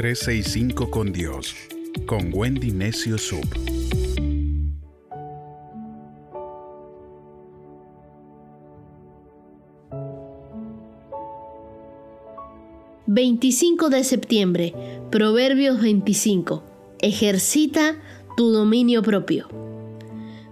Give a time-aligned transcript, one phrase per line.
[0.00, 1.54] 365 con Dios,
[2.06, 3.44] con Wendy Necio Sub.
[13.06, 14.74] ...25 de septiembre...
[15.10, 16.62] ...Proverbios 25...
[17.02, 17.96] ...ejercita
[18.38, 19.48] tu dominio propio...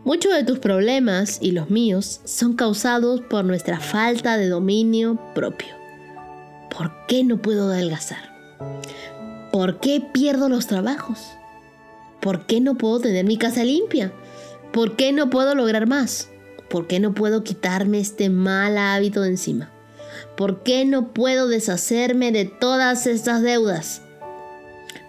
[0.04, 5.74] Muchos de tus problemas y los míos son causados por nuestra falta de dominio propio.
[6.68, 8.28] ¿Por qué no puedo adelgazar?
[9.52, 11.32] ¿Por qué pierdo los trabajos?
[12.20, 14.12] ¿Por qué no puedo tener mi casa limpia?
[14.72, 16.28] ¿Por qué no puedo lograr más?
[16.68, 19.70] ¿Por qué no puedo quitarme este mal hábito de encima?
[20.36, 24.02] ¿Por qué no puedo deshacerme de todas estas deudas?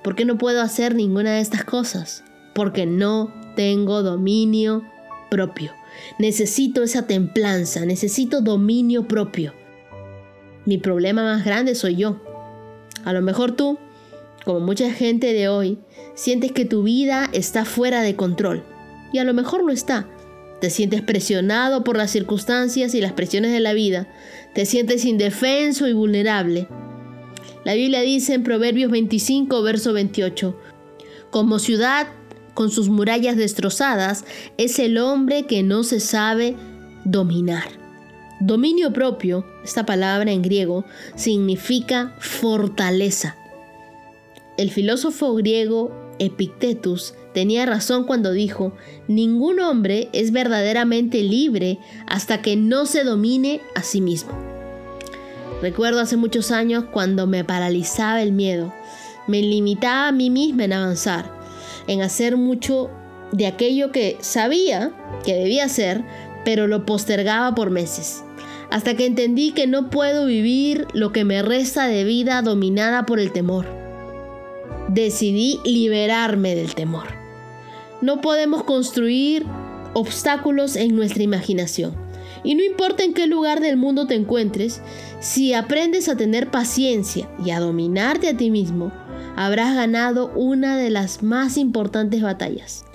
[0.04, 2.24] ¿Por qué no puedo hacer ninguna de estas cosas?
[2.56, 4.84] Porque no tengo dominio
[5.30, 5.74] propio.
[6.18, 9.54] Necesito esa templanza, necesito dominio propio.
[10.66, 12.22] Mi problema más grande soy yo.
[13.04, 13.78] A lo mejor tú,
[14.46, 15.78] como mucha gente de hoy,
[16.16, 18.64] sientes que tu vida está fuera de control.
[19.12, 20.08] Y a lo mejor lo está.
[20.62, 24.08] Te sientes presionado por las circunstancias y las presiones de la vida.
[24.54, 26.68] Te sientes indefenso y vulnerable.
[27.64, 30.56] La Biblia dice en Proverbios 25, verso 28,
[31.30, 32.08] como ciudad
[32.54, 34.26] con sus murallas destrozadas,
[34.58, 36.56] es el hombre que no se sabe
[37.06, 37.70] dominar.
[38.42, 43.39] Dominio propio, esta palabra en griego, significa fortaleza.
[44.60, 48.74] El filósofo griego Epictetus tenía razón cuando dijo,
[49.08, 54.34] ningún hombre es verdaderamente libre hasta que no se domine a sí mismo.
[55.62, 58.74] Recuerdo hace muchos años cuando me paralizaba el miedo,
[59.30, 61.40] me limitaba a mí misma en avanzar
[61.88, 62.90] en hacer mucho
[63.32, 64.92] de aquello que sabía
[65.24, 66.04] que debía hacer,
[66.44, 68.26] pero lo postergaba por meses.
[68.70, 73.22] Hasta que entendí que no puedo vivir lo que me resta de vida dominada por
[73.22, 73.79] el temor.
[74.90, 77.08] Decidí liberarme del temor.
[78.02, 79.46] No podemos construir
[79.94, 81.96] obstáculos en nuestra imaginación.
[82.44, 84.82] Y no importa en qué lugar del mundo te encuentres,
[85.20, 88.92] si aprendes a tener paciencia y a dominarte a ti mismo,
[89.36, 92.86] habrás ganado una de las más importantes batallas.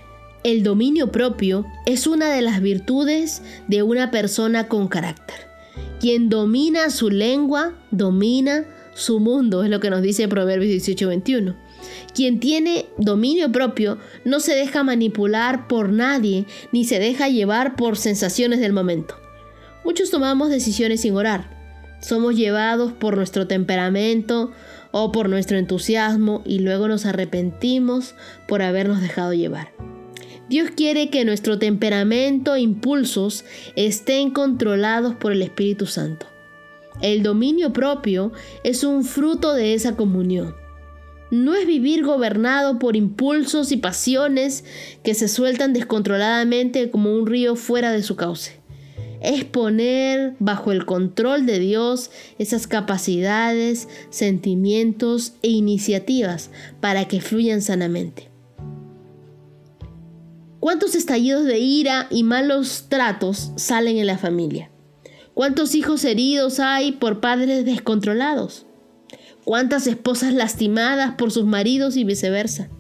[0.43, 5.37] El dominio propio es una de las virtudes de una persona con carácter.
[6.01, 11.57] Quien domina su lengua, domina su mundo, es lo que nos dice Proverbios 18:21.
[12.15, 17.97] Quien tiene dominio propio no se deja manipular por nadie ni se deja llevar por
[17.97, 19.17] sensaciones del momento.
[19.85, 21.51] Muchos tomamos decisiones sin orar.
[22.01, 24.53] Somos llevados por nuestro temperamento
[24.93, 28.15] o por nuestro entusiasmo y luego nos arrepentimos
[28.47, 29.73] por habernos dejado llevar.
[30.49, 33.45] Dios quiere que nuestro temperamento e impulsos
[33.77, 36.27] estén controlados por el Espíritu Santo.
[37.01, 40.55] El dominio propio es un fruto de esa comunión.
[41.35, 44.65] No es vivir gobernado por impulsos y pasiones
[45.03, 48.63] que se sueltan descontroladamente como un río fuera de su cauce
[49.25, 56.51] es poner bajo el control de Dios esas capacidades, sentimientos e iniciativas
[56.81, 58.31] para que fluyan sanamente.
[60.61, 64.71] ¿Cuántos estallidos de ira y malos tratos salen en la familia?
[65.33, 68.67] ¿Cuántos hijos heridos hay por padres descontrolados?
[69.45, 72.71] ¿Cuántas esposas lastimadas por sus maridos y viceversa?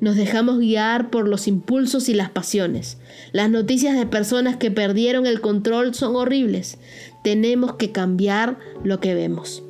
[0.00, 2.98] Nos dejamos guiar por los impulsos y las pasiones.
[3.32, 6.78] Las noticias de personas que perdieron el control son horribles.
[7.22, 9.62] Tenemos que cambiar lo que vemos.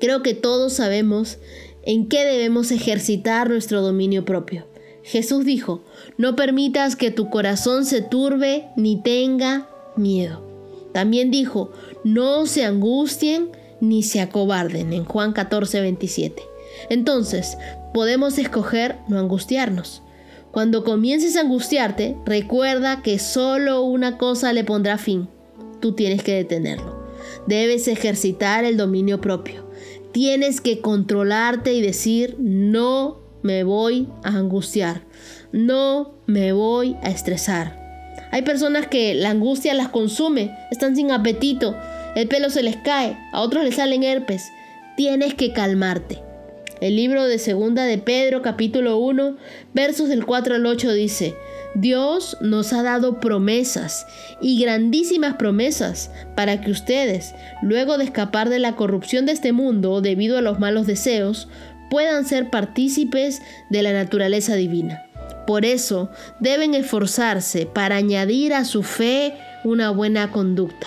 [0.00, 1.38] Creo que todos sabemos
[1.82, 4.68] en qué debemos ejercitar nuestro dominio propio.
[5.02, 5.82] Jesús dijo,
[6.18, 10.44] no permitas que tu corazón se turbe ni tenga miedo.
[10.92, 11.72] También dijo,
[12.04, 13.50] no se angustien
[13.80, 16.42] ni se acobarden en Juan 14, 27.
[16.90, 17.56] Entonces,
[17.94, 20.02] podemos escoger no angustiarnos.
[20.52, 25.28] Cuando comiences a angustiarte, recuerda que solo una cosa le pondrá fin.
[25.80, 27.04] Tú tienes que detenerlo.
[27.46, 29.68] Debes ejercitar el dominio propio.
[30.12, 35.02] Tienes que controlarte y decir, no me voy a angustiar.
[35.52, 37.86] No me voy a estresar.
[38.32, 41.76] Hay personas que la angustia las consume, están sin apetito,
[42.16, 44.50] el pelo se les cae, a otros les salen herpes.
[44.96, 46.22] Tienes que calmarte.
[46.80, 49.36] El libro de Segunda de Pedro capítulo 1
[49.74, 51.34] versos del 4 al 8 dice,
[51.74, 54.06] Dios nos ha dado promesas
[54.40, 60.00] y grandísimas promesas para que ustedes, luego de escapar de la corrupción de este mundo
[60.00, 61.48] debido a los malos deseos,
[61.90, 65.04] puedan ser partícipes de la naturaleza divina.
[65.46, 66.10] Por eso
[66.40, 69.34] deben esforzarse para añadir a su fe
[69.64, 70.86] una buena conducta,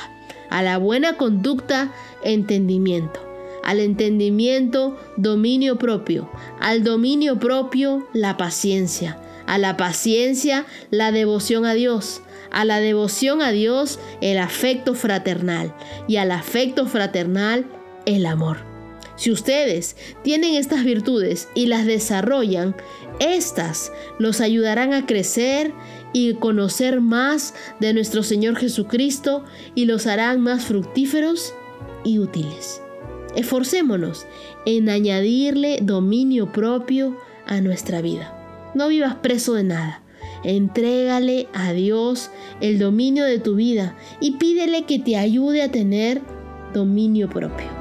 [0.50, 1.92] a la buena conducta
[2.24, 3.20] entendimiento.
[3.64, 6.30] Al entendimiento, dominio propio,
[6.60, 13.42] al dominio propio, la paciencia, a la paciencia, la devoción a Dios, a la devoción
[13.42, 15.76] a Dios, el afecto fraternal,
[16.08, 17.66] y al afecto fraternal,
[18.06, 18.79] el amor.
[19.20, 22.74] Si ustedes tienen estas virtudes y las desarrollan,
[23.20, 25.74] estas los ayudarán a crecer
[26.14, 29.44] y conocer más de nuestro Señor Jesucristo
[29.76, 31.54] y los harán más fructíferos
[32.06, 32.82] y útiles.
[33.36, 34.26] Esforcémonos
[34.66, 38.72] en añadirle dominio propio a nuestra vida.
[38.74, 40.02] No vivas preso de nada.
[40.46, 42.32] Entrégale a Dios
[42.62, 46.22] el dominio de tu vida y pídele que te ayude a tener
[46.74, 47.79] dominio propio.